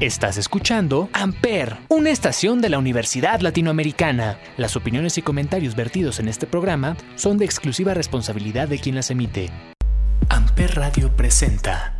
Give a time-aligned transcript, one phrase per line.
[0.00, 4.38] Estás escuchando Amper, una estación de la Universidad Latinoamericana.
[4.56, 9.10] Las opiniones y comentarios vertidos en este programa son de exclusiva responsabilidad de quien las
[9.10, 9.50] emite.
[10.30, 11.94] Amper Radio presenta.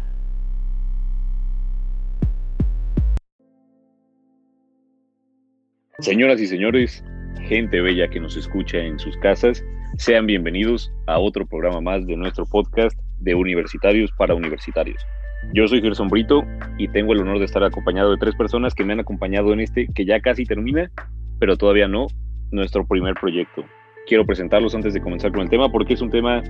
[5.98, 7.04] Señoras y señores,
[7.48, 9.62] gente bella que nos escucha en sus casas,
[9.98, 15.04] sean bienvenidos a otro programa más de nuestro podcast de Universitarios para Universitarios.
[15.53, 16.45] Yo soy Gerson Brito
[16.79, 19.60] y tengo el honor de estar acompañado de tres personas que me han acompañado en
[19.60, 20.91] este que ya casi termina,
[21.38, 22.06] pero todavía no,
[22.52, 23.64] nuestro primer proyecto.
[24.06, 26.42] Quiero presentarlos antes de comenzar con el tema porque es un tema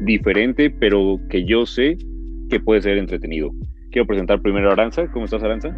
[0.00, 1.98] diferente, pero que yo sé
[2.48, 3.50] que puede ser entretenido.
[3.90, 5.06] Quiero presentar primero a Aranza.
[5.12, 5.76] ¿Cómo estás, Aranza?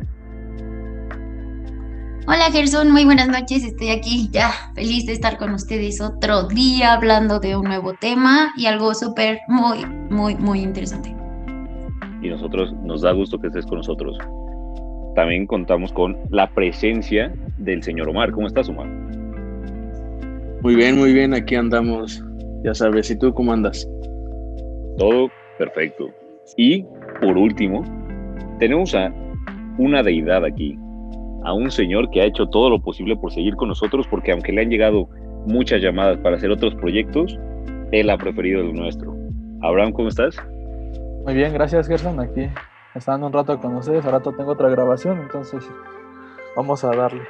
[2.27, 3.65] Hola Gerson, muy buenas noches.
[3.65, 8.53] Estoy aquí ya feliz de estar con ustedes otro día hablando de un nuevo tema
[8.57, 11.15] y algo súper, muy, muy, muy interesante
[12.25, 14.17] y nosotros nos da gusto que estés con nosotros.
[15.15, 18.33] También contamos con la presencia del señor Omar.
[18.33, 18.89] ¿Cómo estás, Omar?
[20.63, 22.25] Muy bien, muy bien, aquí andamos.
[22.65, 23.87] Ya sabes, ¿y tú cómo andas?
[24.97, 26.09] Todo perfecto.
[26.57, 26.85] Y
[27.21, 27.85] por último,
[28.59, 29.13] tenemos a
[29.77, 30.79] una deidad aquí,
[31.45, 34.53] a un señor que ha hecho todo lo posible por seguir con nosotros, porque aunque
[34.53, 35.09] le han llegado
[35.47, 37.39] muchas llamadas para hacer otros proyectos,
[37.93, 39.15] él ha preferido el nuestro.
[39.61, 40.37] Abraham, ¿cómo estás?
[41.25, 42.21] Muy bien, gracias Gerson.
[42.21, 42.49] Aquí
[42.95, 44.05] estando un rato con ustedes.
[44.05, 45.67] Ahora tengo otra grabación, entonces
[46.55, 47.23] vamos a darle.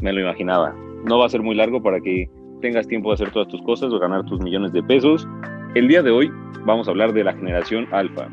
[0.00, 0.74] Me lo imaginaba.
[1.04, 2.30] No va a ser muy largo para que
[2.62, 5.28] tengas tiempo de hacer todas tus cosas o ganar tus millones de pesos.
[5.74, 6.32] El día de hoy
[6.64, 8.26] vamos a hablar de la generación alfa.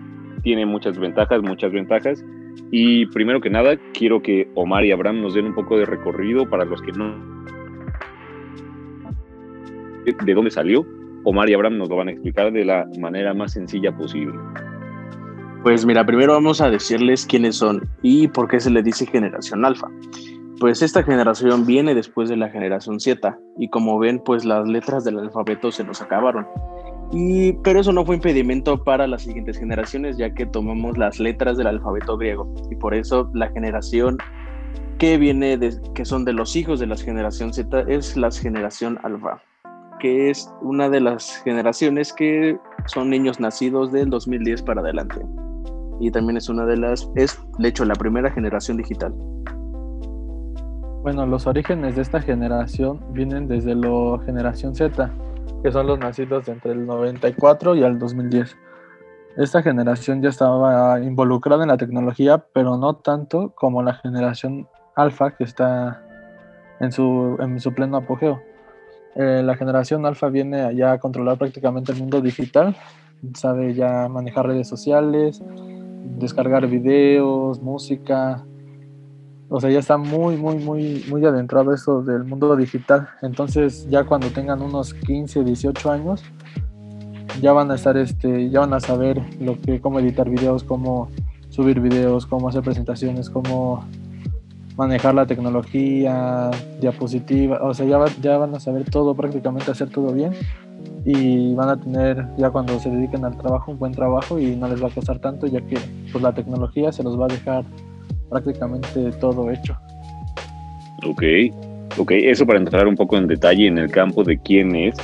[0.44, 2.24] Tiene muchas ventajas, muchas ventajas.
[2.72, 6.50] Y primero que nada, quiero que Omar y Abraham nos den un poco de recorrido
[6.50, 7.14] para los que no...
[10.06, 10.86] de dónde salió.
[11.26, 14.34] Omar y Abraham nos lo van a explicar de la manera más sencilla posible.
[15.68, 19.66] Pues mira, primero vamos a decirles quiénes son y por qué se le dice generación
[19.66, 19.90] alfa.
[20.62, 25.04] Pues esta generación viene después de la generación Z y como ven, pues las letras
[25.04, 26.48] del alfabeto se nos acabaron.
[27.12, 31.58] Y, pero eso no fue impedimento para las siguientes generaciones, ya que tomamos las letras
[31.58, 32.50] del alfabeto griego.
[32.72, 34.20] Y por eso la generación
[35.00, 39.00] que viene, de, que son de los hijos de la generación Z, es la generación
[39.04, 39.44] alfa,
[40.00, 45.26] que es una de las generaciones que son niños nacidos del 2010 para adelante
[46.00, 49.14] y también es una de las, es de hecho la primera generación digital.
[51.02, 55.12] Bueno, los orígenes de esta generación vienen desde la generación Z,
[55.64, 58.58] que son los nacidos entre el 94 y el 2010.
[59.38, 65.32] Esta generación ya estaba involucrada en la tecnología, pero no tanto como la generación alfa,
[65.36, 66.04] que está
[66.80, 68.42] en su, en su pleno apogeo.
[69.16, 72.76] Eh, la generación alfa viene ya a controlar prácticamente el mundo digital,
[73.34, 75.42] sabe ya manejar redes sociales,
[76.18, 78.44] descargar videos, música.
[79.50, 83.08] O sea, ya está muy, muy, muy, muy adentrado eso del mundo digital.
[83.22, 86.24] Entonces, ya cuando tengan unos 15, 18 años,
[87.42, 91.10] ya van a estar, este, ya van a saber lo que, cómo editar videos, cómo
[91.50, 93.86] subir videos, cómo hacer presentaciones, cómo
[94.76, 96.52] manejar la tecnología,
[96.82, 100.34] diapositiva, o sea, ya, ya van a saber todo, prácticamente hacer todo bien
[101.10, 104.68] y van a tener ya cuando se dediquen al trabajo un buen trabajo y no
[104.68, 105.78] les va a costar tanto ya que
[106.12, 107.64] pues la tecnología se los va a dejar
[108.30, 109.74] prácticamente todo hecho.
[111.06, 111.24] Ok,
[111.98, 114.98] ok, eso para entrar un poco en detalle en el campo de quién es,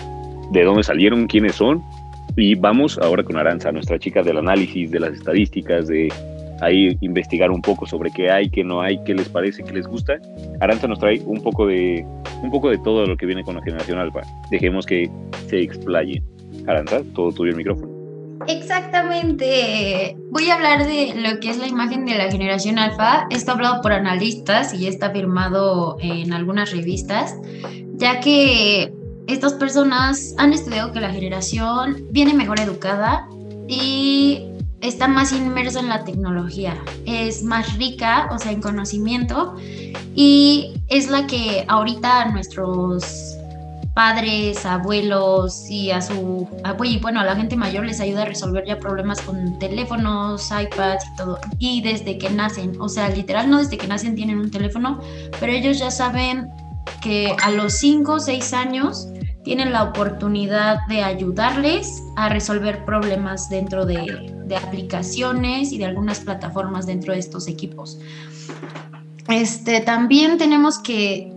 [0.51, 1.81] de dónde salieron, quiénes son
[2.35, 6.11] y vamos ahora con Aranza, nuestra chica del análisis, de las estadísticas, de
[6.61, 9.87] ahí investigar un poco sobre qué hay, qué no hay, qué les parece, qué les
[9.87, 10.17] gusta.
[10.59, 12.05] Aranza nos trae un poco de
[12.41, 14.21] un poco de todo lo que viene con la generación alfa.
[14.49, 15.09] Dejemos que
[15.47, 16.21] se explaye.
[16.67, 17.93] Aranza, todo tuyo el micrófono.
[18.47, 20.17] Exactamente.
[20.31, 23.27] Voy a hablar de lo que es la imagen de la generación alfa.
[23.29, 27.35] Está hablado por analistas y está firmado en algunas revistas,
[27.95, 28.93] ya que
[29.27, 33.27] estas personas han estudiado que la generación viene mejor educada
[33.67, 34.45] y
[34.83, 39.55] está más inmersa en la tecnología, es más rica, o sea, en conocimiento,
[40.13, 43.37] y es la que ahorita nuestros
[43.95, 46.47] padres, abuelos y a su
[46.83, 51.05] y bueno, a la gente mayor les ayuda a resolver ya problemas con teléfonos, iPads
[51.05, 51.39] y todo.
[51.59, 54.99] Y desde que nacen, o sea, literal no desde que nacen tienen un teléfono,
[55.39, 56.49] pero ellos ya saben
[57.01, 59.07] que a los 5 o 6 años
[59.43, 66.85] tienen la oportunidad de ayudarles a resolver problemas dentro de, aplicaciones y de algunas plataformas
[66.85, 67.99] dentro de estos equipos.
[69.29, 71.33] Este, también tenemos que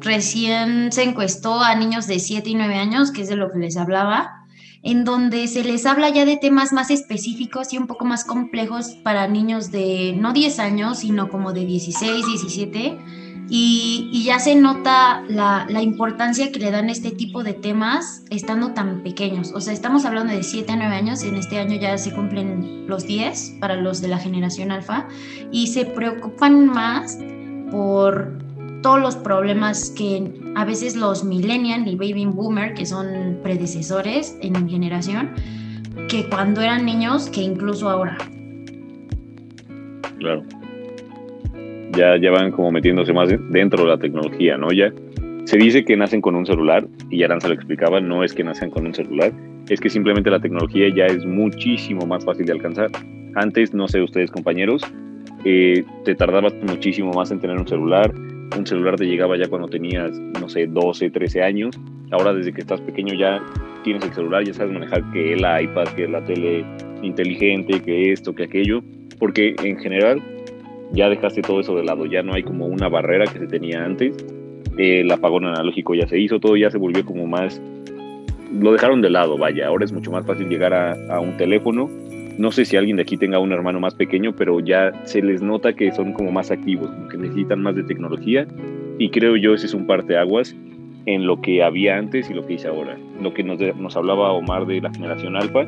[0.00, 3.58] recién se encuestó a niños de 7 y 9 años, que es de lo que
[3.58, 4.46] les hablaba,
[4.82, 8.96] en donde se les habla ya de temas más específicos y un poco más complejos
[9.04, 12.98] para niños de no 10 años, sino como de 16, 17.
[13.48, 18.72] Y, ya se nota la, la, importancia que le dan este tipo de temas estando
[18.72, 19.52] tan pequeños.
[19.52, 22.86] O sea, estamos hablando de 7 a 9 años, en este año ya se cumplen
[22.86, 25.08] los 10 para los de la generación alfa,
[25.50, 27.18] y se preocupan más
[27.70, 28.38] por
[28.82, 34.68] todos los problemas que a veces los millennial y baby boomer, que son predecesores en
[34.68, 35.30] generación,
[36.08, 38.18] que cuando eran niños, que incluso ahora.
[40.18, 40.44] Claro.
[41.96, 44.72] Ya, ya van como metiéndose más dentro de la tecnología, ¿no?
[44.72, 44.92] Ya
[45.44, 48.70] se dice que nacen con un celular, y Aranza lo explicaba, no es que nacen
[48.70, 49.32] con un celular,
[49.68, 52.90] es que simplemente la tecnología ya es muchísimo más fácil de alcanzar.
[53.34, 54.82] Antes, no sé ustedes compañeros,
[55.44, 58.12] eh, te tardabas muchísimo más en tener un celular,
[58.56, 61.78] un celular te llegaba ya cuando tenías, no sé, 12, 13 años.
[62.10, 63.42] Ahora desde que estás pequeño ya
[63.82, 66.64] tienes el celular, ya sabes manejar que el iPad, que la tele
[67.02, 68.82] inteligente, que esto, que aquello,
[69.18, 70.22] porque en general
[70.92, 73.84] ya dejaste todo eso de lado, ya no hay como una barrera que se tenía
[73.84, 74.16] antes.
[74.76, 77.60] El apagón analógico ya se hizo, todo ya se volvió como más...
[78.52, 81.88] Lo dejaron de lado, vaya, ahora es mucho más fácil llegar a, un teléfono
[82.38, 85.42] no sé si alguien de aquí tenga un hermano más pequeño, pero ya se les
[85.42, 88.46] nota que son como más activos, que necesitan más de tecnología.
[88.98, 90.56] Y creo yo ese es un parteaguas
[91.04, 92.96] en lo que había antes y lo que hice ahora.
[93.20, 95.66] Lo que nos, nos hablaba Omar de la generación alfa,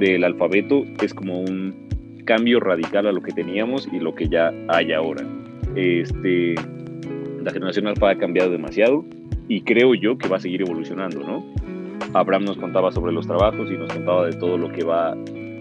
[0.00, 1.91] del alfabeto, es como un
[2.24, 5.26] cambio radical a lo que teníamos y lo que ya hay ahora.
[5.74, 6.54] Este,
[7.42, 9.04] la generación alfa ha cambiado demasiado
[9.48, 11.44] y creo yo que va a seguir evolucionando, ¿no?
[12.14, 15.16] Abraham nos contaba sobre los trabajos y nos contaba de todo lo que va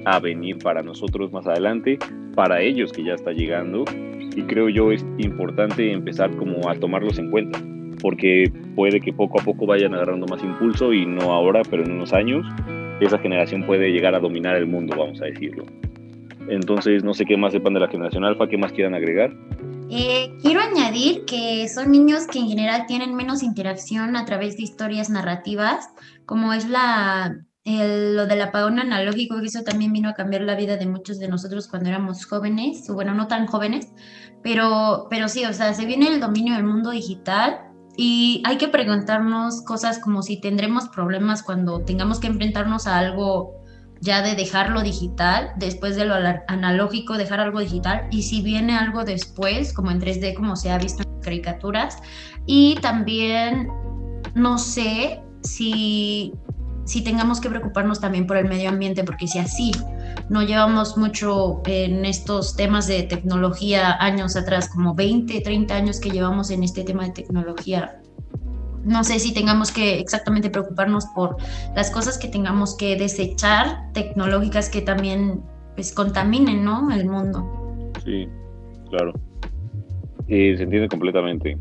[0.06, 1.98] a venir para nosotros más adelante,
[2.36, 3.86] para ellos que ya está llegando.
[4.36, 7.60] Y creo yo es importante empezar como a tomarlos en cuenta,
[8.02, 11.92] porque puede que poco a poco vayan agarrando más impulso y no ahora, pero en
[11.92, 12.46] unos años
[13.00, 15.66] esa generación puede llegar a dominar el mundo, vamos a decirlo.
[16.52, 19.34] Entonces, no sé qué más sepan de la generación alfa, qué más quieran agregar.
[19.90, 24.64] Eh, quiero añadir que son niños que en general tienen menos interacción a través de
[24.64, 25.90] historias narrativas,
[26.26, 30.88] como es la lo del apagón analógico, eso también vino a cambiar la vida de
[30.88, 33.88] muchos de nosotros cuando éramos jóvenes, o bueno, no tan jóvenes,
[34.42, 37.60] pero, pero sí, o sea, se viene el dominio del mundo digital
[37.96, 43.61] y hay que preguntarnos cosas como si tendremos problemas cuando tengamos que enfrentarnos a algo
[44.02, 46.16] ya de dejarlo digital, después de lo
[46.48, 50.78] analógico, dejar algo digital, y si viene algo después, como en 3D, como se ha
[50.78, 51.98] visto en caricaturas,
[52.46, 53.70] y también
[54.34, 56.34] no sé si
[56.84, 59.72] si tengamos que preocuparnos también por el medio ambiente, porque si así
[60.30, 66.10] no llevamos mucho en estos temas de tecnología años atrás, como 20, 30 años que
[66.10, 68.01] llevamos en este tema de tecnología,
[68.84, 71.38] no sé si tengamos que exactamente preocuparnos por
[71.76, 75.42] las cosas que tengamos que desechar tecnológicas que también
[75.76, 76.92] pues contaminen, ¿no?
[76.92, 77.92] El mundo.
[78.04, 78.28] Sí,
[78.90, 79.14] claro.
[80.28, 81.58] Eh, se entiende completamente.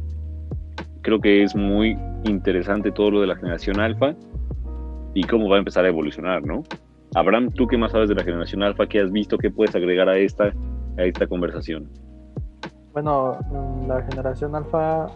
[1.02, 4.14] Creo que es muy interesante todo lo de la generación alfa
[5.14, 6.62] y cómo va a empezar a evolucionar, ¿no?
[7.14, 8.86] Abraham, ¿tú qué más sabes de la generación alfa?
[8.86, 9.36] ¿Qué has visto?
[9.38, 10.52] ¿Qué puedes agregar a esta,
[10.96, 11.88] a esta conversación?
[12.92, 15.08] Bueno, mm, la generación alfa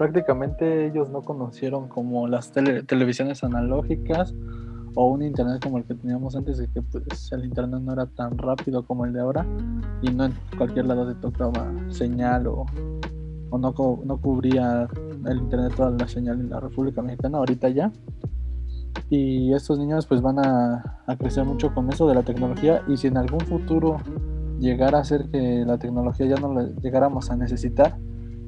[0.00, 4.34] prácticamente ellos no conocieron como las televisiones analógicas
[4.94, 8.06] o un internet como el que teníamos antes de que pues, el internet no era
[8.06, 9.44] tan rápido como el de ahora
[10.00, 12.64] y no en cualquier lado te tocaba señal o,
[13.50, 13.74] o no,
[14.06, 14.88] no cubría
[15.26, 17.92] el internet toda la señal en la República Mexicana ahorita ya.
[19.10, 20.82] Y estos niños pues van a,
[21.18, 23.98] crecer mucho con eso de la tecnología y si en algún futuro
[24.60, 27.98] llegara a ser que la tecnología ya no la llegáramos a necesitar,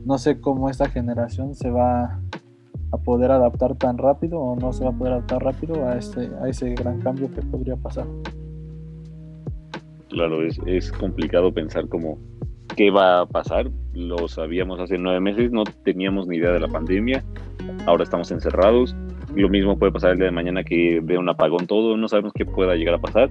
[0.05, 2.21] no sé cómo esta generación se va
[2.91, 6.31] a poder adaptar tan rápido o no se va a poder adaptar rápido a, este,
[6.43, 8.07] a ese gran cambio que podría pasar.
[10.09, 12.19] Claro, es, es complicado pensar cómo
[12.77, 13.71] qué va a pasar.
[13.95, 17.25] Lo sabíamos hace nueve meses, no teníamos ni idea de la pandemia,
[17.87, 18.95] ahora estamos encerrados
[19.35, 22.33] lo mismo puede pasar el día de mañana que vea un apagón todo, no sabemos
[22.35, 23.31] qué pueda llegar a pasar.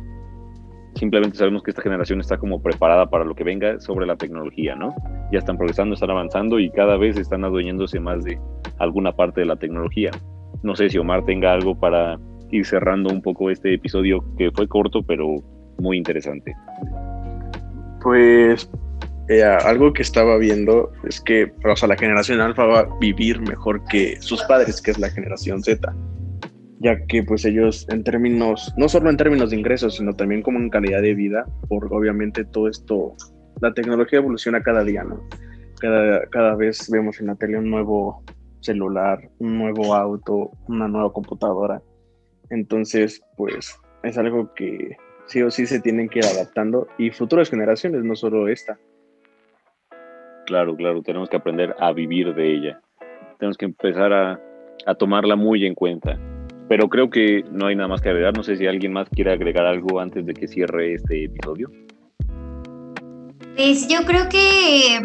[0.95, 4.75] Simplemente sabemos que esta generación está como preparada para lo que venga sobre la tecnología,
[4.75, 4.93] ¿no?
[5.31, 8.39] Ya están progresando, están avanzando y cada vez están adueñándose más de
[8.77, 10.11] alguna parte de la tecnología.
[10.63, 12.19] No sé si Omar tenga algo para
[12.51, 15.37] ir cerrando un poco este episodio que fue corto pero
[15.79, 16.53] muy interesante.
[18.03, 18.69] Pues
[19.29, 23.39] eh, algo que estaba viendo es que o sea, la generación alfa va a vivir
[23.39, 25.93] mejor que sus padres, que es la generación Z,
[26.81, 30.57] ya que pues ellos en términos, no solo en términos de ingresos, sino también como
[30.57, 33.15] en calidad de vida, porque obviamente todo esto,
[33.61, 35.21] la tecnología evoluciona cada día, ¿no?
[35.79, 38.23] Cada, cada vez vemos en la tele un nuevo
[38.61, 41.81] celular, un nuevo auto, una nueva computadora.
[42.49, 44.97] Entonces, pues es algo que
[45.27, 48.79] sí o sí se tienen que ir adaptando y futuras generaciones, no solo esta.
[50.47, 52.81] Claro, claro, tenemos que aprender a vivir de ella.
[53.37, 54.39] Tenemos que empezar a,
[54.85, 56.19] a tomarla muy en cuenta.
[56.71, 58.33] Pero creo que no hay nada más que agregar.
[58.33, 61.69] No sé si alguien más quiere agregar algo antes de que cierre este episodio.
[63.57, 65.01] Pues yo creo que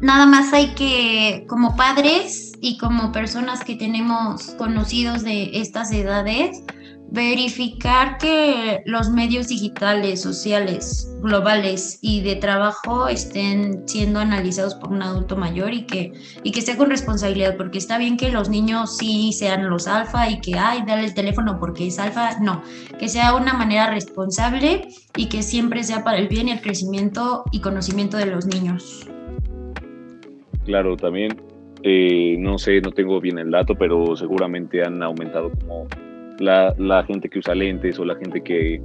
[0.00, 6.64] nada más hay que, como padres y como personas que tenemos conocidos de estas edades,
[7.10, 15.02] verificar que los medios digitales, sociales, globales y de trabajo estén siendo analizados por un
[15.02, 16.12] adulto mayor y que,
[16.44, 20.30] y que sea con responsabilidad, porque está bien que los niños sí sean los alfa
[20.30, 22.62] y que, ay, dale el teléfono porque es alfa, no,
[22.98, 27.44] que sea una manera responsable y que siempre sea para el bien y el crecimiento
[27.50, 29.06] y conocimiento de los niños.
[30.64, 31.36] Claro, también,
[31.82, 35.88] eh, no sé, no tengo bien el dato, pero seguramente han aumentado como
[36.40, 38.80] la, la gente que usa lentes o la gente que,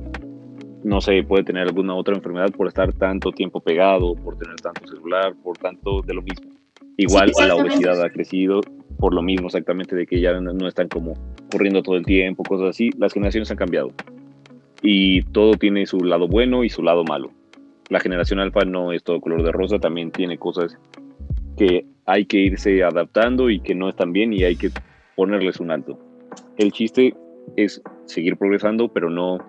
[0.84, 4.88] no sé, puede tener alguna otra enfermedad por estar tanto tiempo pegado, por tener tanto
[4.88, 6.52] celular, por tanto de lo mismo.
[6.98, 8.62] Igual la obesidad ha crecido
[8.98, 11.14] por lo mismo exactamente de que ya no están como
[11.52, 12.92] corriendo todo el tiempo, cosas así.
[12.98, 13.92] Las generaciones han cambiado
[14.82, 17.32] y todo tiene su lado bueno y su lado malo.
[17.90, 20.78] La generación alfa no es todo color de rosa, también tiene cosas
[21.58, 24.70] que hay que irse adaptando y que no están bien y hay que
[25.16, 25.98] ponerles un alto.
[26.58, 27.14] El chiste
[27.56, 29.40] es seguir progresando, pero no,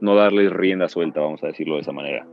[0.00, 2.26] no darles rienda suelta, vamos a decirlo de esa manera.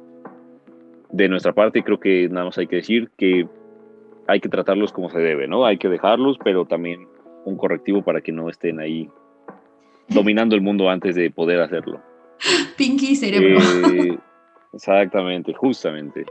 [1.12, 3.48] De nuestra parte, creo que nada más hay que decir que
[4.27, 5.65] hay que tratarlos como se debe, ¿no?
[5.65, 7.08] Hay que dejarlos, pero también
[7.46, 9.10] un correctivo para que no estén ahí
[10.08, 12.01] dominando el mundo antes de poder hacerlo.
[12.77, 13.60] Pinky cerebro.
[13.94, 14.18] Eh,
[14.74, 16.25] exactamente, justamente.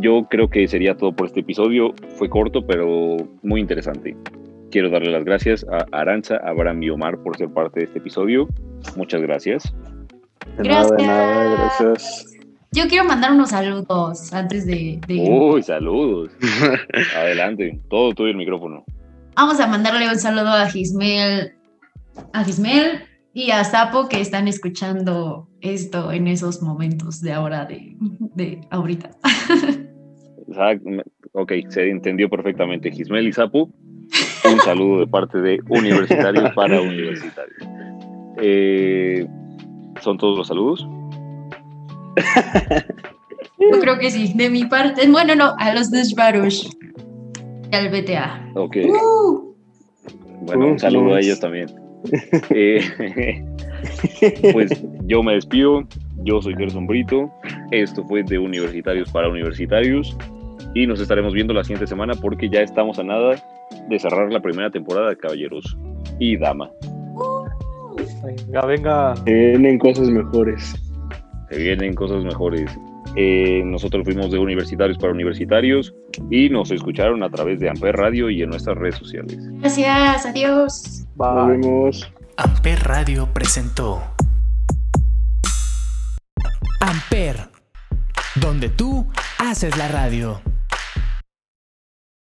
[0.00, 1.92] Yo creo que sería todo por este episodio.
[2.16, 4.16] Fue corto, pero muy interesante.
[4.72, 8.48] Quiero darle las gracias a Aranza, Abraham y Omar por ser parte de este episodio.
[8.96, 9.70] Muchas gracias.
[10.56, 12.24] De nada, de nada, gracias.
[12.72, 14.98] Yo quiero mandar unos saludos antes de...
[15.06, 15.28] de...
[15.28, 16.32] Uy, saludos.
[17.16, 18.82] Adelante, todo tuyo el micrófono.
[19.36, 21.52] Vamos a mandarle un saludo a Gismel,
[22.32, 23.02] a Gismel
[23.34, 27.94] y a Sapo que están escuchando esto en esos momentos de ahora, de,
[28.34, 29.10] de ahorita.
[30.48, 30.88] Exacto.
[31.32, 32.90] Ok, se entendió perfectamente.
[32.90, 33.70] Gismel y Sapo,
[34.44, 37.68] un saludo de parte de Universitarios para Universitarios.
[38.38, 39.26] Eh,
[40.00, 40.86] ¿Son todos los saludos?
[43.58, 45.08] Yo creo que sí, de mi parte.
[45.08, 46.66] Bueno, no, a los Baruch
[47.70, 48.50] y al BTA.
[48.54, 48.76] Ok.
[48.84, 49.54] Uh,
[50.42, 51.68] Bueno, un saludo a ellos también.
[52.50, 53.44] Eh,
[54.52, 54.70] pues
[55.04, 55.84] yo me despido.
[56.24, 57.30] Yo soy Gerson Brito.
[57.70, 60.16] Esto fue de Universitarios para Universitarios.
[60.74, 63.34] Y nos estaremos viendo la siguiente semana porque ya estamos a nada
[63.88, 65.76] de cerrar la primera temporada de Caballeros
[66.18, 66.70] y Dama.
[68.24, 69.14] Venga, venga.
[69.24, 70.74] Tienen cosas mejores.
[71.50, 72.70] Se vienen cosas mejores.
[73.16, 75.94] Eh, nosotros fuimos de Universitarios para Universitarios
[76.30, 79.36] y nos escucharon a través de Amper Radio y en nuestras redes sociales.
[79.60, 81.06] gracias, adiós.
[81.16, 81.58] Nos Bye.
[81.58, 82.12] vemos.
[82.38, 84.02] Amper Radio presentó
[86.80, 87.36] Amper,
[88.36, 89.06] donde tú
[89.38, 90.40] haces la radio.